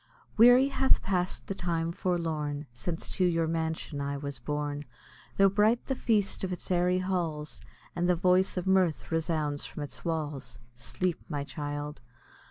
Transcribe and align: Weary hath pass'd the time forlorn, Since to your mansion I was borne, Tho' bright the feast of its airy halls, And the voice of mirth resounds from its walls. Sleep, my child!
Weary 0.35 0.69
hath 0.69 1.03
pass'd 1.03 1.45
the 1.45 1.53
time 1.53 1.91
forlorn, 1.91 2.65
Since 2.73 3.07
to 3.17 3.23
your 3.23 3.45
mansion 3.45 4.01
I 4.01 4.17
was 4.17 4.39
borne, 4.39 4.85
Tho' 5.37 5.47
bright 5.47 5.85
the 5.85 5.93
feast 5.93 6.43
of 6.43 6.51
its 6.51 6.71
airy 6.71 6.97
halls, 6.97 7.61
And 7.95 8.09
the 8.09 8.15
voice 8.15 8.57
of 8.57 8.65
mirth 8.65 9.11
resounds 9.11 9.63
from 9.65 9.83
its 9.83 10.03
walls. 10.03 10.57
Sleep, 10.73 11.23
my 11.29 11.43
child! 11.43 12.01